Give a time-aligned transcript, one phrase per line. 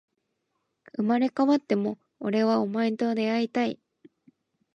[0.95, 3.79] 生まれ変わっても、俺はお前と出会いたい